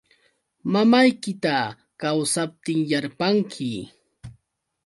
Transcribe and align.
Mamaykita 0.71 1.55
kawsaptinyarpanki. 2.01 3.71